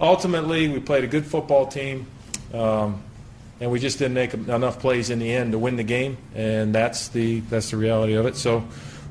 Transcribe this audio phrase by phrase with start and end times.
[0.00, 2.06] ultimately, we played a good football team,
[2.54, 3.02] um,
[3.60, 6.74] and we just didn't make enough plays in the end to win the game, and
[6.74, 8.36] that's the that's the reality of it.
[8.36, 8.64] So,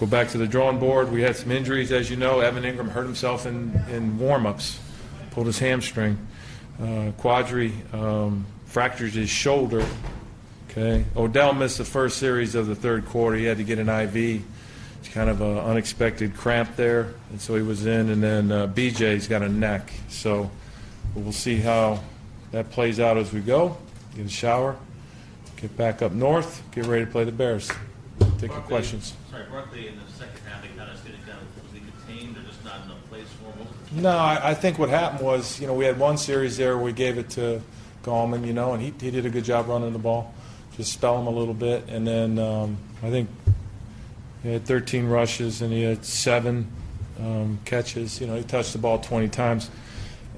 [0.00, 1.12] go back to the drawing board.
[1.12, 2.40] We had some injuries, as you know.
[2.40, 4.80] Evan Engram hurt himself in in warm-ups,
[5.30, 6.18] pulled his hamstring.
[6.80, 9.86] Uh, Quadree um, fractured his shoulder.
[10.70, 13.36] Okay, Odell missed the first series of the third quarter.
[13.36, 14.42] He had to get an IV.
[15.00, 18.08] It's kind of an unexpected cramp there, and so he was in.
[18.08, 20.50] And then uh, BJ's got a neck, so
[21.14, 22.00] we'll see how
[22.52, 23.76] that plays out as we go.
[24.16, 24.76] Get a shower,
[25.56, 27.68] get back up north, get ready to play the Bears.
[27.68, 29.14] Take your Barkley- questions.
[29.30, 32.64] Sorry, Barkley in the second half, they kind of of, was he contained or just
[32.64, 33.58] not enough plays for him?
[33.66, 36.18] What was the- No, I, I think what happened was, you know, we had one
[36.18, 37.62] series there where we gave it to
[38.04, 40.34] Gallman, you know, and he, he did a good job running the ball,
[40.76, 43.28] just spell him a little bit, and then um, I think
[44.42, 46.66] he had 13 rushes and he had seven
[47.20, 48.20] um, catches.
[48.20, 49.70] You know, he touched the ball 20 times,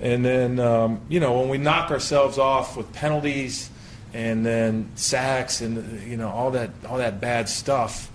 [0.00, 3.70] and then um, you know when we knock ourselves off with penalties
[4.12, 8.10] and then sacks and you know all that all that bad stuff.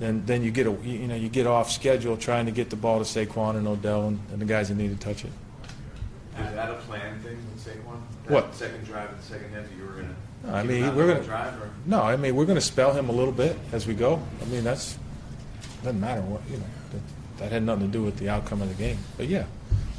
[0.00, 2.76] Then, then you get a, you know you get off schedule trying to get the
[2.76, 5.30] ball to Saquon and Odell and, and the guys that need to touch it.
[6.36, 8.00] Is that a plan thing with Saquon?
[8.26, 8.54] That What?
[8.56, 10.56] Second drive and second half, you were gonna.
[10.56, 11.70] I mean, we're gonna- Drive or?
[11.86, 14.20] No, I mean we're going to spell him a little bit as we go.
[14.42, 14.98] I mean that's
[15.84, 16.64] doesn't matter what you know.
[16.90, 17.00] That,
[17.38, 18.98] that had nothing to do with the outcome of the game.
[19.16, 19.44] But yeah,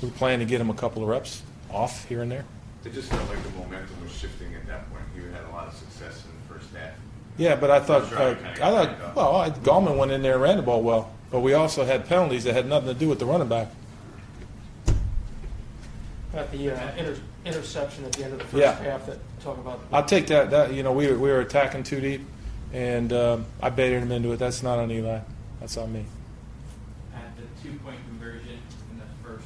[0.06, 2.46] we plan to get him a couple of reps off here and there.
[2.86, 5.04] It just felt like the momentum was shifting at that point.
[5.16, 6.94] You had a lot of success in the first half.
[7.38, 10.42] Yeah, but I thought First uh, I thought well, I, Gallman went in there and
[10.44, 13.20] ran the ball well, but we also had penalties that had nothing to do with
[13.20, 13.70] the running back.
[16.34, 18.76] At the uh, inter- interception at the end of the first Yeah.
[18.84, 19.80] half that talk about.
[19.92, 20.52] I'll take that.
[20.52, 22.22] That you know we were, we were attacking too deep,
[22.72, 24.38] and um, I baited him into it.
[24.38, 25.20] That's not on Eli.
[25.60, 26.06] That's on me.
[27.16, 28.60] at the two-point conversion
[28.92, 29.46] in the first,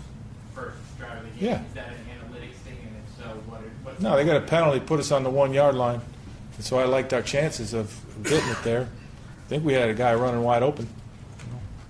[0.54, 1.50] first drive of the game?
[1.50, 1.64] Yeah.
[1.66, 4.02] Is that an analytics thing, and if so, what, are- what's?
[4.02, 6.02] No, they got a penalty, put us on the one yard line,
[6.56, 8.82] and so I liked our chances of getting it there.
[9.46, 10.88] I think we had a guy running wide open,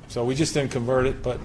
[0.07, 1.21] so we just didn't convert it.
[1.21, 1.39] But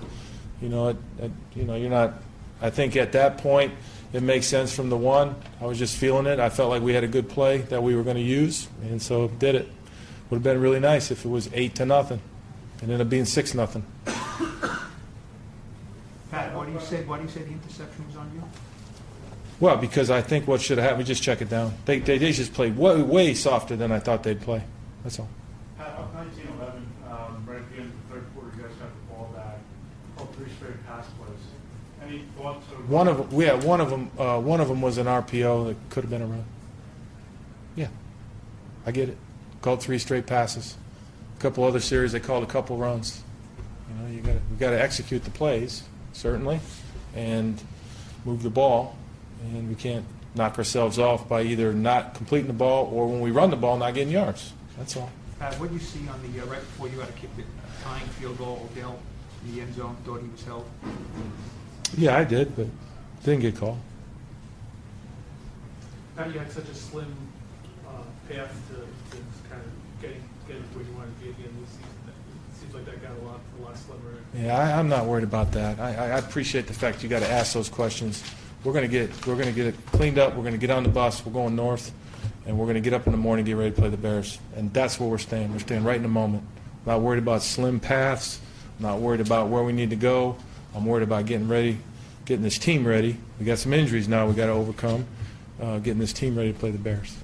[0.63, 2.15] you know, it, it, you know, you're not.
[2.63, 3.75] I think at that point
[4.13, 5.35] it makes sense from the one.
[5.61, 6.39] I was just feeling it.
[6.39, 9.03] I felt like we had a good play that we were going to use, and
[9.03, 9.69] so did it.
[10.31, 12.21] Would have been really nice if it was eight to nothing,
[12.81, 13.85] and ended up being six nothing.
[16.55, 18.43] Pat, why do you say, why do you say the interception was on you?
[19.61, 21.75] Well, because I think what should have happened, we just check it down.
[21.85, 24.63] They, they, they just played way, way softer than I thought they'd play.
[25.03, 25.29] That's all.
[25.79, 28.73] Pat, up 19 11, um, right at the end of the third quarter, you guys
[28.77, 29.59] got the ball back,
[30.19, 31.39] all three straight pass plays.
[32.03, 32.89] Any thoughts of?
[32.89, 35.77] One of them, yeah, one of them, uh, one of them was an RPO that
[35.91, 36.45] could have been a run.
[37.75, 37.89] Yeah,
[38.87, 39.17] I get it.
[39.63, 40.77] Called three straight passes.
[41.39, 43.23] A couple other series, they called a couple runs.
[43.89, 46.61] You know, you got we got to execute the plays certainly,
[47.15, 47.61] and
[48.25, 48.97] move the ball,
[49.43, 50.05] and we can't
[50.35, 53.77] knock ourselves off by either not completing the ball or when we run the ball
[53.77, 54.53] not getting yards.
[54.79, 55.11] That's all.
[55.39, 57.45] Pat, what do you see on the, uh, right before you had to kick the
[57.83, 58.99] tying field goal, Odell
[59.45, 60.65] in the end zone, thought he was held?
[61.97, 62.67] Yeah, I did, but
[63.25, 63.79] didn't get called.
[66.17, 67.15] Pat, you had such a slim
[67.87, 68.75] uh, path to,
[69.17, 71.67] to kind of getting, getting to where you wanted to be at the end of
[71.67, 71.95] the season.
[74.35, 75.79] Yeah, I, I'm not worried about that.
[75.79, 78.23] I, I appreciate the fact you got to ask those questions.
[78.65, 80.35] We're going to get we're going to get it cleaned up.
[80.35, 81.25] We're going to get on the bus.
[81.25, 81.93] We're going north,
[82.47, 84.39] and we're going to get up in the morning, get ready to play the Bears,
[84.57, 85.53] and that's where we're staying.
[85.53, 86.45] We're staying right in the moment.
[86.87, 88.41] Not worried about slim paths.
[88.79, 90.37] Not worried about where we need to go.
[90.75, 91.79] I'm worried about getting ready,
[92.25, 93.17] getting this team ready.
[93.39, 94.27] We got some injuries now.
[94.27, 95.07] We got to overcome.
[95.61, 97.17] Uh, getting this team ready to play the Bears.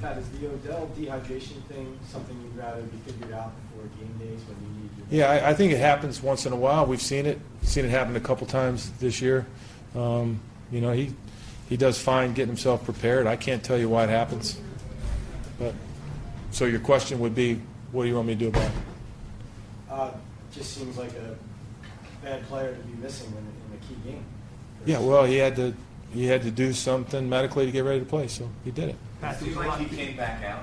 [0.00, 4.40] Pat, is the Odell dehydration thing something you'd rather be figured out before game days
[4.46, 5.06] when you need your?
[5.10, 6.84] Yeah, I, I think it happens once in a while.
[6.84, 9.46] We've seen it, seen it happen a couple times this year.
[9.94, 10.40] Um,
[10.70, 11.14] you know, he
[11.68, 13.26] he does fine getting himself prepared.
[13.26, 14.60] I can't tell you why it happens.
[15.58, 15.74] But
[16.50, 17.60] so your question would be,
[17.92, 18.72] what do you want me to do about it?
[19.90, 20.10] Uh,
[20.52, 21.36] just seems like a
[22.22, 24.24] bad player to be missing in, in a key game.
[24.84, 25.74] Yeah, well, he had to
[26.12, 28.96] he had to do something medically to get ready to play, so he did it.
[29.26, 30.62] Pat, It there's seemed like he of- came back out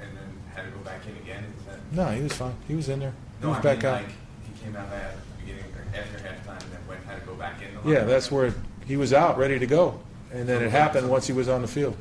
[0.00, 0.24] and then
[0.54, 1.44] had to go back in again.
[1.58, 1.78] Is that?
[1.92, 2.54] No, he was fine.
[2.68, 3.12] He was in there.
[3.40, 4.02] He No, was I back mean, out.
[4.02, 7.26] like, he came out at the beginning, or after halftime, and then went, had to
[7.26, 7.74] go back in.
[7.74, 8.54] the Yeah, locker that's where
[8.86, 9.98] he was out, ready to go,
[10.32, 11.96] and then it happened once he was on the field.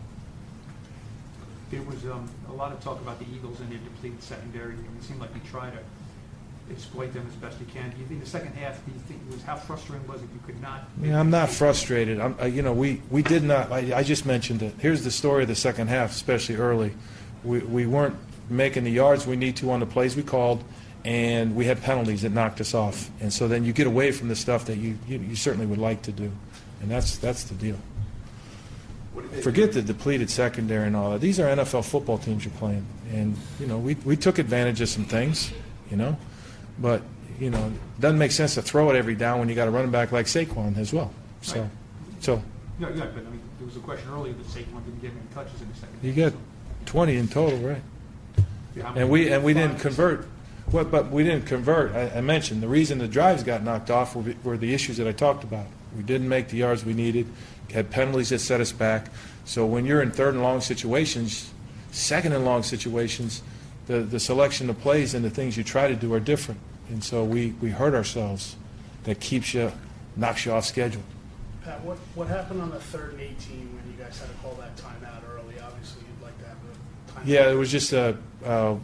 [1.71, 4.85] There was um, a lot of talk about the Eagles and their depleted secondary, and
[4.99, 5.79] it seemed like you tried to
[6.71, 7.89] exploit them as best you can.
[7.91, 10.29] Do you think the second half, do you think it was, how frustrating was it
[10.33, 10.87] you could not?
[11.01, 12.19] Yeah, I'm not frustrated.
[12.19, 14.73] I'm, uh, you know, we, we did not, I, I just mentioned it.
[14.79, 16.93] Here's the story of the second half, especially early.
[17.43, 18.15] We, we weren't
[18.49, 20.63] making the yards we need to on the plays we called,
[21.05, 23.09] and we had penalties that knocked us off.
[23.19, 25.79] And so then you get away from the stuff that you, you, you certainly would
[25.79, 26.31] like to do.
[26.81, 27.77] And that's, that's the deal.
[29.13, 31.21] What did they forget the depleted secondary and all that.
[31.21, 32.85] These are NFL football teams you're playing.
[33.11, 35.51] And, you know, we, we took advantage of some things,
[35.91, 36.17] you know,
[36.79, 37.01] but,
[37.39, 39.71] you know, it doesn't make sense to throw it every down when you got a
[39.71, 41.11] running back like Saquon as well.
[41.41, 41.69] So, Right.
[42.19, 42.43] so
[42.79, 45.19] Yeah, yeah, but I mean, there was a question earlier that Saquon didn't get any
[45.33, 45.97] touches in the second.
[46.01, 46.45] you half, got so-
[46.85, 47.81] 20 in total, right?
[48.75, 50.27] Yeah, how many- And we, and we didn't convert,
[50.71, 51.93] well, but we didn't convert.
[51.95, 55.07] I, I mentioned, the reason the drives got knocked off were, were the issues that
[55.07, 55.67] I talked about.
[55.95, 57.27] We didn't make the yards we needed,
[57.71, 59.07] had penalties that set us back.
[59.45, 61.51] So when you're in third and long situations,
[61.91, 63.43] second and long situations,
[63.87, 66.59] the, the selection of plays and the things you try to do are different.
[66.89, 68.55] And so we, we hurt ourselves.
[69.03, 69.69] That keeps you,
[70.15, 71.01] knocks you off schedule.
[71.65, 74.53] Pat, what, what happened on the third and eighteen when you guys had to call
[74.61, 75.55] that timeout early?
[75.59, 77.27] Obviously, you'd like to have a timeout.
[77.27, 78.75] Yeah, it was just a, uh,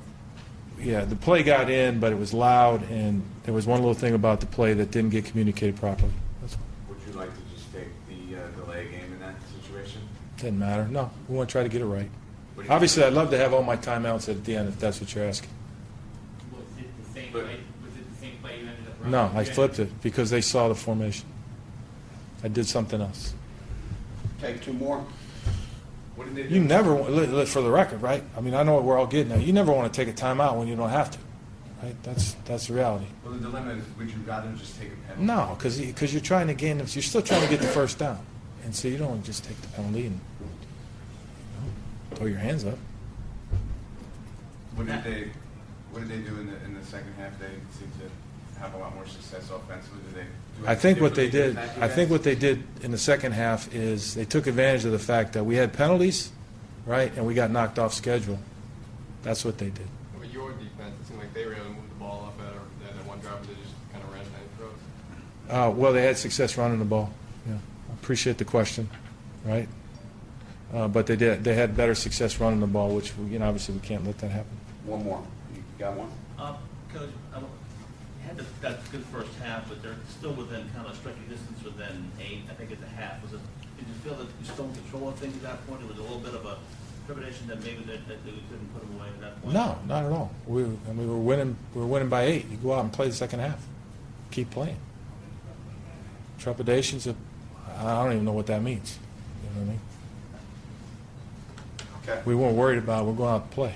[0.78, 4.13] yeah, the play got in, but it was loud, and there was one little thing
[4.13, 6.12] about the play that didn't get communicated properly.
[6.42, 6.57] That's.
[6.90, 10.02] Would you like to just take the uh, delay game in that situation?
[10.36, 10.86] Didn't matter.
[10.90, 12.10] No, we want to try to get it right.
[12.59, 14.77] What do you- Obviously, I'd love to have all my timeouts at the end, if
[14.79, 15.50] that's what you're asking.
[16.51, 17.53] Was it the same But- play,
[17.85, 19.11] was it the same play you ended up running?
[19.11, 21.25] No, I flipped it, because they saw the formation.
[22.44, 23.33] I did something else.
[24.41, 25.06] Take two more.
[26.17, 26.56] What did they do?
[26.56, 28.23] You never, wa- li- li- for the record, right?
[28.35, 29.41] I mean, I know what we're all getting at.
[29.41, 31.17] You never want to take a timeout when you don't have to,
[31.81, 31.95] right?
[32.03, 33.06] That's, that's the reality.
[33.23, 35.23] Well, the dilemma is, would you rather just take a penalty?
[35.25, 38.19] No, because you're trying to gain, you're still trying to get the first down.
[38.65, 40.49] And so you don't want to just take the penalty and you know,
[42.19, 42.77] throw your hands up.
[44.75, 45.31] What did they,
[45.92, 47.39] what did they do in the, in the second half?
[47.39, 47.48] They
[47.80, 50.00] seemed to have a lot more success offensively.
[50.07, 50.62] Did they?
[50.62, 53.74] do I think what they did, I think what they did in the second half
[53.74, 56.31] is they took advantage of the fact that we had penalties,
[56.86, 58.38] right, and we got knocked off schedule.
[59.24, 59.88] That's what they did.
[60.19, 62.54] With your defense, it seemed like they were able to move the ball up at,
[62.54, 65.50] or at one drive, they just kind of ran it down throws.
[65.50, 67.13] Uh, well, they had success running the ball.
[67.48, 68.89] Yeah, I appreciate the question,
[69.45, 69.69] right?
[70.74, 73.74] Uh, but they did, they had better success running the ball, which, you know, obviously
[73.74, 74.56] we can't let that happen.
[74.86, 75.24] One more.
[75.56, 76.12] You got one?
[76.38, 76.56] Uh,
[76.94, 77.50] Coach, I don't-
[78.25, 82.12] had the- that good first half, but they're still within kind of striking distance within
[82.19, 83.21] eight, I think at the half.
[83.24, 83.39] Was it,
[83.77, 85.81] did you feel that you still in control of things at that point?
[85.81, 86.57] It was a little bit of a
[87.07, 89.54] trepidation that maybe that, that we couldn't put them away at that point?
[89.56, 90.31] No, not at all.
[90.45, 92.45] We, I mean, we were winning, we were winning by eight.
[92.51, 93.60] You go out and play the second half.
[94.30, 94.77] Keep playing.
[96.38, 97.16] Trepidations, of-
[97.80, 98.98] I don't even know what that means.
[99.44, 99.81] You know what I mean?
[102.09, 102.21] Okay.
[102.25, 103.07] We weren't worried about, it.
[103.07, 103.75] we're going out to play.